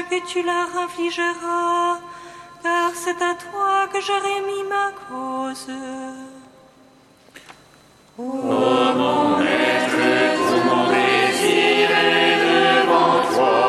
que 0.00 0.26
tu 0.26 0.42
leur 0.42 0.74
infligeras, 0.84 1.98
car 2.62 2.90
c'est 2.94 3.20
à 3.22 3.34
toi 3.34 3.88
que 3.92 4.00
j'aurai 4.00 4.40
mis 4.46 4.64
ma 4.68 4.90
cause. 5.06 5.68
Oh 8.18 8.22
mon 8.22 9.38
maître, 9.38 10.02
tout 10.36 10.62
mon 10.70 10.84
désir 10.88 11.90
est 11.90 12.36
devant 12.48 13.20
toi. 13.34 13.60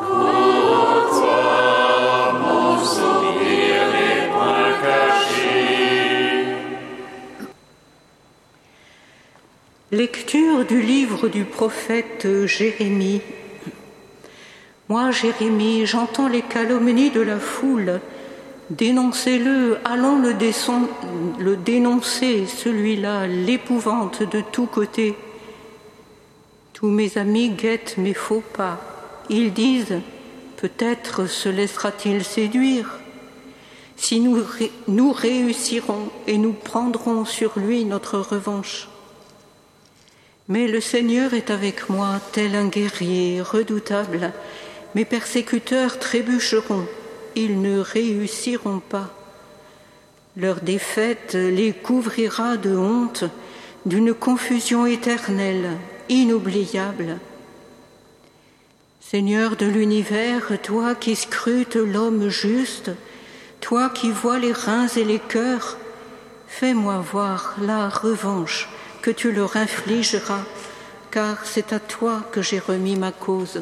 Pour 0.00 1.10
toi, 1.18 2.32
mon 2.42 2.78
sourire 2.84 3.84
n'est 3.92 4.28
point 4.32 4.72
caché. 4.82 5.60
Lecture 9.92 10.64
du 10.64 10.80
livre 10.80 11.28
du 11.28 11.44
prophète 11.44 12.26
Jérémie. 12.46 13.20
Moi, 14.88 15.10
Jérémie, 15.10 15.84
j'entends 15.84 16.28
les 16.28 16.42
calomnies 16.42 17.10
de 17.10 17.20
la 17.20 17.38
foule 17.38 18.00
Dénoncez-le, 18.70 19.78
allons 19.84 20.18
le, 20.18 21.56
dénoncer, 21.56 22.46
celui-là, 22.46 23.26
l'épouvante 23.26 24.22
de 24.22 24.42
tous 24.42 24.66
côtés. 24.66 25.16
Tous 26.74 26.88
mes 26.88 27.16
amis 27.16 27.48
guettent 27.48 27.96
mes 27.96 28.12
faux 28.12 28.42
pas. 28.52 28.78
Ils 29.30 29.54
disent, 29.54 30.00
peut-être 30.58 31.26
se 31.26 31.48
laissera-t-il 31.48 32.24
séduire. 32.24 32.98
Si 33.96 34.20
nous 34.20 35.12
réussirons 35.12 36.10
et 36.26 36.36
nous 36.36 36.52
prendrons 36.52 37.24
sur 37.24 37.58
lui 37.58 37.86
notre 37.86 38.18
revanche. 38.18 38.88
Mais 40.46 40.68
le 40.68 40.82
Seigneur 40.82 41.32
est 41.32 41.50
avec 41.50 41.88
moi, 41.88 42.20
tel 42.32 42.54
un 42.54 42.68
guerrier 42.68 43.40
redoutable. 43.40 44.32
Mes 44.98 45.04
persécuteurs 45.04 46.00
trébucheront 46.00 46.84
ils 47.36 47.62
ne 47.62 47.78
réussiront 47.78 48.80
pas. 48.80 49.14
Leur 50.36 50.60
défaite 50.60 51.34
les 51.34 51.72
couvrira 51.72 52.56
de 52.56 52.76
honte, 52.76 53.22
d'une 53.86 54.12
confusion 54.12 54.86
éternelle, 54.86 55.76
inoubliable. 56.08 57.20
Seigneur 59.00 59.54
de 59.54 59.66
l'univers, 59.66 60.60
toi 60.64 60.96
qui 60.96 61.14
scrutes 61.14 61.76
l'homme 61.76 62.28
juste, 62.28 62.90
toi 63.60 63.90
qui 63.90 64.10
vois 64.10 64.40
les 64.40 64.52
reins 64.52 64.88
et 64.88 65.04
les 65.04 65.20
cœurs, 65.20 65.78
fais-moi 66.48 66.98
voir 66.98 67.54
la 67.62 67.88
revanche 67.88 68.68
que 69.00 69.12
tu 69.12 69.30
leur 69.30 69.56
infligeras, 69.56 70.42
car 71.12 71.46
c'est 71.46 71.72
à 71.72 71.78
toi 71.78 72.24
que 72.32 72.42
j'ai 72.42 72.58
remis 72.58 72.96
ma 72.96 73.12
cause. 73.12 73.60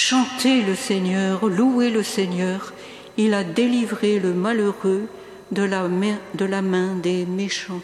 Chantez 0.00 0.62
le 0.62 0.76
Seigneur, 0.76 1.44
louez 1.48 1.90
le 1.90 2.04
Seigneur, 2.04 2.72
il 3.16 3.34
a 3.34 3.42
délivré 3.42 4.20
le 4.20 4.32
malheureux 4.32 5.08
de 5.50 5.64
la 5.64 6.62
main, 6.62 6.94
des 7.02 7.26
méchants. 7.26 7.80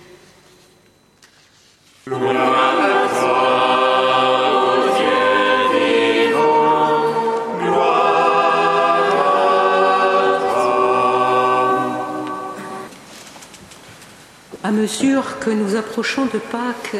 À 14.62 14.70
mesure 14.70 15.40
que 15.40 15.50
nous 15.50 15.74
approchons 15.74 16.26
de 16.26 16.38
Pâques, 16.38 16.96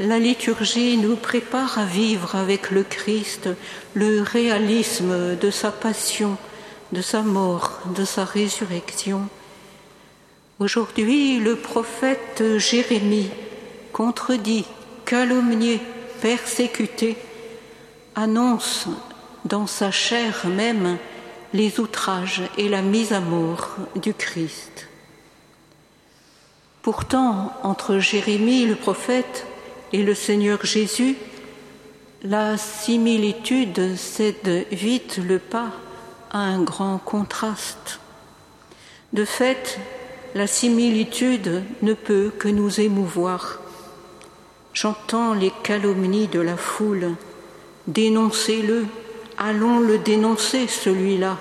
la 0.00 0.18
liturgie 0.18 0.96
nous 0.96 1.16
prépare 1.16 1.78
à 1.78 1.84
vivre 1.84 2.34
avec 2.34 2.70
le 2.70 2.82
Christ 2.82 3.50
le 3.92 4.22
réalisme 4.22 5.36
de 5.36 5.50
sa 5.50 5.70
passion, 5.70 6.38
de 6.92 7.02
sa 7.02 7.20
mort, 7.20 7.80
de 7.94 8.06
sa 8.06 8.24
résurrection. 8.24 9.28
Aujourd'hui, 10.58 11.38
le 11.38 11.56
prophète 11.56 12.42
Jérémie, 12.56 13.28
contredit, 13.92 14.64
calomnié, 15.04 15.80
persécuté, 16.22 17.18
annonce 18.14 18.86
dans 19.44 19.66
sa 19.66 19.90
chair 19.90 20.46
même 20.46 20.96
les 21.52 21.78
outrages 21.78 22.42
et 22.56 22.70
la 22.70 22.80
mise 22.80 23.12
à 23.12 23.20
mort 23.20 23.76
du 23.96 24.14
Christ. 24.14 24.88
Pourtant, 26.80 27.52
entre 27.62 27.98
Jérémie 27.98 28.64
le 28.64 28.76
prophète 28.76 29.46
et 29.92 30.02
le 30.02 30.14
Seigneur 30.14 30.64
Jésus, 30.64 31.16
la 32.22 32.56
similitude 32.58 33.96
cède 33.96 34.66
vite 34.70 35.18
le 35.18 35.38
pas 35.38 35.70
à 36.30 36.38
un 36.38 36.62
grand 36.62 36.98
contraste. 36.98 38.00
De 39.12 39.24
fait, 39.24 39.78
la 40.34 40.46
similitude 40.46 41.62
ne 41.82 41.94
peut 41.94 42.30
que 42.38 42.48
nous 42.48 42.80
émouvoir. 42.80 43.60
J'entends 44.72 45.34
les 45.34 45.52
calomnies 45.64 46.28
de 46.28 46.40
la 46.40 46.56
foule. 46.56 47.16
Dénoncez-le, 47.88 48.86
allons 49.36 49.80
le 49.80 49.98
dénoncer, 49.98 50.68
celui-là. 50.68 51.38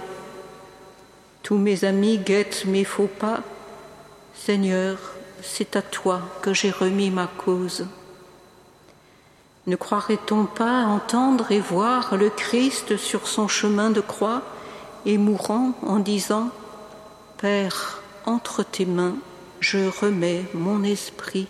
Tous 1.43 1.57
mes 1.57 1.85
amis 1.85 2.17
guettent 2.17 2.65
mes 2.65 2.83
faux 2.83 3.09
pas. 3.19 3.41
Seigneur, 4.33 4.97
c'est 5.43 5.75
à 5.75 5.81
toi 5.81 6.21
que 6.41 6.53
j'ai 6.53 6.71
remis 6.71 7.11
ma 7.11 7.27
cause. 7.27 7.85
Ne 9.69 9.75
croirait-on 9.75 10.45
pas 10.45 10.85
entendre 10.85 11.51
et 11.51 11.59
voir 11.59 12.17
le 12.17 12.31
Christ 12.31 12.97
sur 12.97 13.27
son 13.27 13.47
chemin 13.47 13.91
de 13.91 14.01
croix 14.01 14.41
et 15.05 15.19
mourant 15.19 15.73
en 15.85 15.99
disant 15.99 16.49
Père, 17.37 18.01
entre 18.25 18.63
tes 18.63 18.87
mains, 18.87 19.13
je 19.59 19.77
remets 20.01 20.43
mon 20.55 20.81
esprit. 20.81 21.47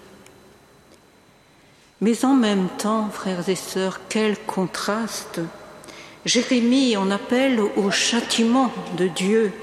Mais 2.02 2.26
en 2.26 2.34
même 2.34 2.68
temps, 2.78 3.10
frères 3.10 3.48
et 3.48 3.56
sœurs, 3.56 4.02
quel 4.10 4.38
contraste 4.38 5.40
Jérémie 6.26 6.98
en 6.98 7.12
appelle 7.12 7.62
au 7.62 7.90
châtiment 7.90 8.70
de 8.98 9.08
Dieu. 9.08 9.54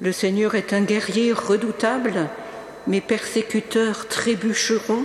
Le 0.00 0.10
Seigneur 0.10 0.56
est 0.56 0.72
un 0.72 0.82
guerrier 0.82 1.32
redoutable, 1.32 2.28
mes 2.88 3.00
persécuteurs 3.00 4.08
trébucheront 4.08 5.04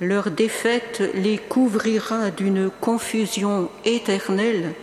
leur 0.00 0.30
défaite 0.30 1.02
les 1.14 1.36
couvrira 1.38 2.30
d'une 2.30 2.70
confusion 2.70 3.70
éternelle. 3.84 4.74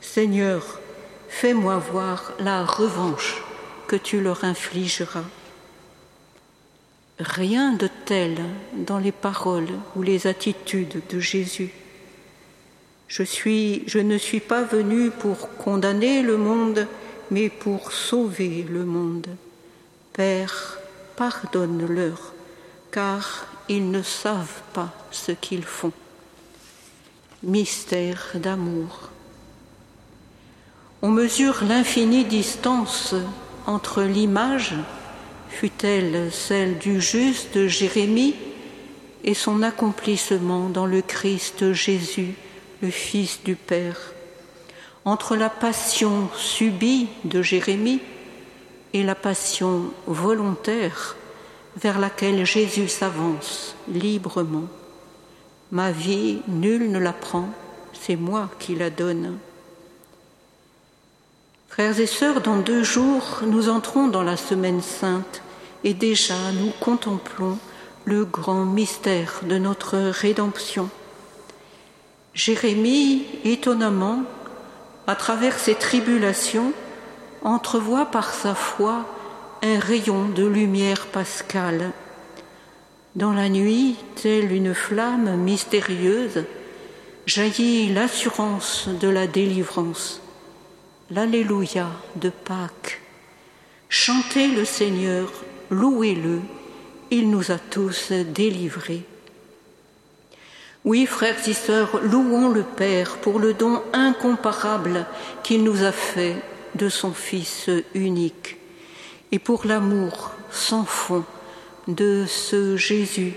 Seigneur, 0.00 0.80
fais-moi 1.28 1.78
voir 1.78 2.32
la 2.38 2.64
revanche 2.64 3.42
que 3.88 3.96
tu 3.96 4.20
leur 4.20 4.44
infligeras. 4.44 5.24
Rien 7.18 7.72
de 7.72 7.88
tel 8.06 8.38
dans 8.72 8.98
les 8.98 9.12
paroles 9.12 9.68
ou 9.96 10.02
les 10.02 10.26
attitudes 10.26 11.02
de 11.10 11.20
Jésus. 11.20 11.70
Je, 13.08 13.98
ne 13.98 14.18
suis 14.18 14.40
pas 14.40 14.62
venu 14.62 15.10
pour 15.10 15.56
condamner 15.56 16.22
le 16.22 16.36
monde, 16.36 16.86
mais 17.32 17.48
pour 17.48 17.90
sauver 17.90 18.64
le 18.70 18.84
monde. 18.84 19.26
Père, 20.12 20.78
pardonne-leur, 21.16 22.32
car 22.90 23.46
ils 23.68 23.90
ne 23.90 24.02
savent 24.02 24.62
pas 24.72 24.90
ce 25.10 25.32
qu'ils 25.32 25.64
font. 25.64 25.92
Mystère 27.42 28.32
d'amour. 28.34 29.10
On 31.02 31.08
mesure 31.08 31.64
l'infinie 31.66 32.24
distance 32.24 33.14
entre 33.66 34.02
l'image, 34.02 34.74
fut-elle 35.48 36.30
celle 36.32 36.78
du 36.78 37.00
juste 37.00 37.66
Jérémie, 37.68 38.34
et 39.22 39.34
son 39.34 39.62
accomplissement 39.62 40.68
dans 40.68 40.86
le 40.86 41.02
Christ 41.02 41.72
Jésus, 41.72 42.34
le 42.82 42.90
Fils 42.90 43.40
du 43.44 43.54
Père, 43.54 44.12
entre 45.04 45.36
la 45.36 45.50
passion 45.50 46.28
subie 46.36 47.08
de 47.24 47.42
Jérémie 47.42 48.00
et 48.92 49.02
la 49.02 49.14
passion 49.14 49.92
volontaire 50.06 51.16
vers 51.76 51.98
laquelle 51.98 52.44
Jésus 52.44 52.88
s'avance 52.88 53.74
librement. 53.88 54.66
Ma 55.72 55.92
vie, 55.92 56.42
nul 56.48 56.90
ne 56.90 56.98
la 56.98 57.12
prend, 57.12 57.48
c'est 57.92 58.16
moi 58.16 58.48
qui 58.58 58.74
la 58.74 58.90
donne. 58.90 59.38
Frères 61.68 62.00
et 62.00 62.06
sœurs, 62.06 62.40
dans 62.40 62.56
deux 62.56 62.82
jours, 62.82 63.42
nous 63.46 63.68
entrons 63.68 64.08
dans 64.08 64.24
la 64.24 64.36
semaine 64.36 64.82
sainte 64.82 65.42
et 65.84 65.94
déjà 65.94 66.34
nous 66.52 66.72
contemplons 66.80 67.58
le 68.04 68.24
grand 68.24 68.64
mystère 68.64 69.40
de 69.44 69.56
notre 69.58 69.96
rédemption. 69.96 70.90
Jérémie, 72.34 73.24
étonnamment, 73.44 74.24
à 75.06 75.14
travers 75.14 75.58
ses 75.58 75.74
tribulations, 75.74 76.72
entrevoit 77.42 78.06
par 78.06 78.34
sa 78.34 78.54
foi 78.54 79.04
un 79.62 79.78
rayon 79.78 80.28
de 80.28 80.46
lumière 80.46 81.06
pascale. 81.08 81.90
Dans 83.14 83.32
la 83.32 83.48
nuit, 83.48 83.96
telle 84.14 84.52
une 84.52 84.74
flamme 84.74 85.36
mystérieuse, 85.36 86.44
jaillit 87.26 87.92
l'assurance 87.92 88.88
de 88.88 89.08
la 89.08 89.26
délivrance, 89.26 90.22
l'Alléluia 91.10 91.88
de 92.16 92.30
Pâques. 92.30 93.02
Chantez 93.90 94.48
le 94.48 94.64
Seigneur, 94.64 95.30
louez-le, 95.70 96.40
il 97.10 97.28
nous 97.28 97.50
a 97.50 97.58
tous 97.58 98.12
délivrés. 98.12 99.02
Oui, 100.84 101.04
frères 101.04 101.46
et 101.46 101.52
sœurs, 101.52 102.00
louons 102.02 102.48
le 102.48 102.62
Père 102.62 103.18
pour 103.18 103.38
le 103.38 103.52
don 103.52 103.82
incomparable 103.92 105.04
qu'il 105.42 105.64
nous 105.64 105.84
a 105.84 105.92
fait 105.92 106.36
de 106.76 106.88
son 106.88 107.12
Fils 107.12 107.68
unique 107.92 108.59
et 109.32 109.38
pour 109.38 109.66
l'amour 109.66 110.32
sans 110.50 110.84
fond 110.84 111.24
de 111.88 112.24
ce 112.26 112.76
Jésus 112.76 113.34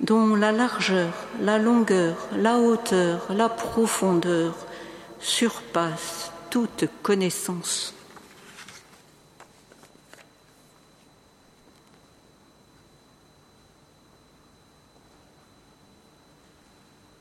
dont 0.00 0.34
la 0.34 0.50
largeur, 0.52 1.12
la 1.40 1.58
longueur, 1.58 2.16
la 2.36 2.58
hauteur, 2.58 3.26
la 3.30 3.48
profondeur 3.48 4.54
surpassent 5.20 6.32
toute 6.50 6.86
connaissance. 7.02 7.94